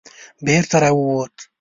[0.45, 1.35] بېرته را ووت.